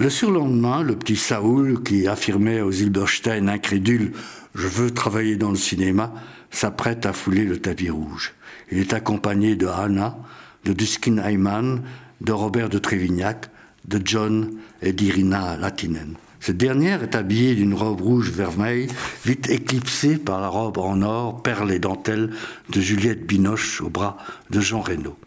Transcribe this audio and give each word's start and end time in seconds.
Le 0.00 0.10
surlendemain, 0.10 0.84
le 0.84 0.94
petit 0.94 1.16
Saoul, 1.16 1.82
qui 1.82 2.06
affirmait 2.06 2.60
aux 2.60 2.70
Hilberstein 2.70 3.48
incrédule 3.48 4.12
Je 4.54 4.68
veux 4.68 4.92
travailler 4.92 5.34
dans 5.34 5.50
le 5.50 5.56
cinéma, 5.56 6.14
s'apprête 6.52 7.04
à 7.04 7.12
fouler 7.12 7.42
le 7.42 7.58
tapis 7.58 7.90
rouge. 7.90 8.34
Il 8.70 8.78
est 8.78 8.92
accompagné 8.92 9.56
de 9.56 9.66
Hannah, 9.66 10.16
de 10.64 10.72
Duskin 10.72 11.18
Ayman, 11.18 11.82
de 12.20 12.30
Robert 12.30 12.68
de 12.68 12.78
Trévignac, 12.78 13.50
de 13.88 14.00
John 14.04 14.52
et 14.82 14.92
d'Irina 14.92 15.56
Latinen. 15.56 16.14
Cette 16.38 16.58
dernière 16.58 17.02
est 17.02 17.16
habillée 17.16 17.56
d'une 17.56 17.74
robe 17.74 18.00
rouge 18.00 18.30
vermeille, 18.30 18.86
vite 19.24 19.50
éclipsée 19.50 20.16
par 20.16 20.40
la 20.40 20.46
robe 20.46 20.78
en 20.78 21.02
or, 21.02 21.42
perles 21.42 21.72
et 21.72 21.80
dentelles 21.80 22.30
de 22.70 22.80
Juliette 22.80 23.26
Binoche 23.26 23.80
au 23.80 23.90
bras 23.90 24.16
de 24.50 24.60
Jean 24.60 24.80
Reynaud. 24.80 25.18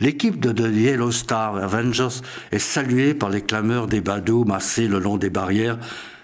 L'équipe 0.00 0.40
de 0.40 0.50
The 0.50 0.74
Yellow 0.74 1.12
Star 1.12 1.56
Avengers 1.56 2.22
est 2.52 2.58
saluée 2.58 3.12
par 3.12 3.28
les 3.28 3.42
clameurs 3.42 3.86
des 3.86 4.00
badauds 4.00 4.44
massés 4.44 4.88
le 4.88 4.98
long 4.98 5.18
des 5.18 5.28
barrières 5.28 5.78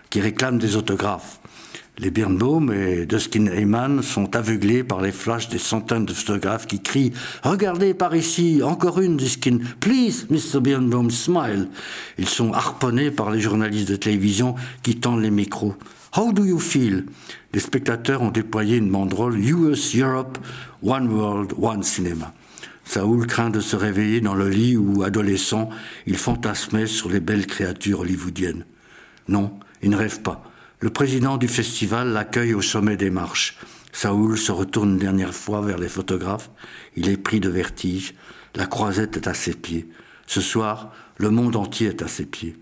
qui 0.09 0.23
réclament 0.23 0.59
des 0.59 0.77
autographes. 0.77 1.41
Les 1.98 2.10
Birnbaum 2.10 2.73
et 2.73 3.05
Duskin 3.05 3.47
Heyman 3.47 4.02
sont 4.02 4.34
aveuglés 4.34 4.83
par 4.83 5.02
les 5.02 5.12
flashs 5.12 5.50
des 5.50 5.59
centaines 5.59 6.06
de 6.06 6.14
photographes 6.14 6.66
qui 6.66 6.80
crient 6.80 7.12
Regardez 7.42 7.92
par 7.92 8.16
ici, 8.16 8.62
encore 8.62 8.98
une 8.98 9.19
Duskin, 9.19 9.59
please, 9.80 10.27
Mr. 10.30 10.61
Birnbaum, 10.61 11.11
smile. 11.11 11.69
Ils 12.16 12.28
sont 12.28 12.55
harponnés 12.55 13.11
par 13.11 13.30
les 13.30 13.41
journalistes 13.41 13.91
de 13.91 13.97
télévision 13.97 14.55
qui 14.83 14.97
tendent 14.97 15.22
les 15.22 15.30
micros. 15.30 15.74
How 16.16 16.33
do 16.33 16.47
you 16.47 16.58
feel 16.58 17.05
Les 17.52 17.61
spectateurs 17.61 18.22
ont 18.22 18.30
déployé 18.30 18.78
une 18.78 18.91
banderole 18.91 19.38
US 19.38 19.95
Europe, 19.95 20.38
One 20.83 21.08
World, 21.08 21.52
One 21.61 21.83
Cinema. 21.83 22.33
Saoul 22.86 23.26
craint 23.26 23.50
de 23.50 23.60
se 23.60 23.76
réveiller 23.76 24.20
dans 24.20 24.34
le 24.34 24.48
lit 24.48 24.76
où, 24.76 25.02
adolescent, 25.02 25.68
il 26.06 26.16
fantasmait 26.16 26.86
sur 26.86 27.10
les 27.10 27.20
belles 27.20 27.46
créatures 27.46 28.00
hollywoodiennes. 28.00 28.64
Non, 29.28 29.58
il 29.82 29.90
ne 29.90 29.96
rêve 29.96 30.22
pas. 30.22 30.44
Le 30.80 30.91
président 30.91 31.36
du 31.36 31.48
festival 31.48 32.08
l'accueille 32.08 32.55
au 32.55 32.62
sommet 32.62 32.96
des 32.96 33.11
marches. 33.11 33.58
Saoul 33.92 34.38
se 34.38 34.52
retourne 34.52 34.92
une 34.92 34.98
dernière 34.98 35.34
fois 35.34 35.62
vers 35.62 35.78
les 35.78 35.88
photographes. 35.88 36.50
Il 36.96 37.08
est 37.08 37.16
pris 37.16 37.41
de 37.41 37.48
vertige. 37.48 38.14
La 38.55 38.66
croisette 38.66 39.16
est 39.16 39.27
à 39.27 39.34
ses 39.34 39.55
pieds. 39.55 39.89
Ce 40.27 40.41
soir, 40.41 40.92
le 41.18 41.30
monde 41.30 41.56
entier 41.56 41.89
est 41.89 42.02
à 42.02 42.08
ses 42.08 42.27
pieds. 42.27 42.56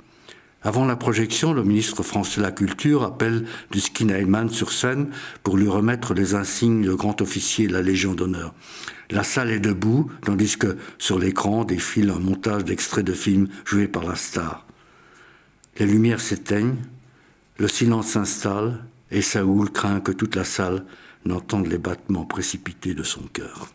Avant 0.67 0.87
la 0.87 0.97
projection, 0.97 1.53
le 1.53 1.63
ministre 1.63 2.03
français 2.03 2.41
de 2.41 2.43
la 2.43 2.51
Culture 2.51 3.03
appelle 3.03 3.45
du 3.71 3.81
Skin 3.81 4.49
sur 4.49 4.73
scène 4.73 5.11
pour 5.43 5.59
lui 5.59 5.69
remettre 5.69 6.15
les 6.15 6.35
insignes 6.35 6.87
de 6.87 6.95
grand 6.95 7.21
officier 7.21 7.67
de 7.69 7.75
la 7.75 7.83
Légion 7.83 8.15
d'honneur. 8.15 8.55
La 9.11 9.25
salle 9.25 9.51
est 9.51 9.61
debout, 9.61 10.11
tandis 10.25 10.57
que 10.57 10.79
sur 10.97 11.19
l'écran 11.19 11.67
défile 11.67 12.09
un 12.09 12.19
montage 12.19 12.65
d'extraits 12.65 13.05
de 13.05 13.13
films 13.13 13.49
joués 13.67 13.89
par 13.89 14.05
la 14.05 14.17
star. 14.17 14.67
Les 15.79 15.85
lumières 15.85 16.23
s'éteignent, 16.23 16.79
le 17.59 17.69
silence 17.69 18.09
s'installe, 18.09 18.87
et 19.11 19.21
Saoul 19.21 19.71
craint 19.71 20.01
que 20.01 20.13
toute 20.13 20.35
la 20.35 20.45
salle 20.45 20.87
n'entende 21.27 21.67
les 21.67 21.79
battements 21.79 22.25
précipités 22.25 22.95
de 22.95 23.03
son 23.03 23.23
cœur. 23.35 23.69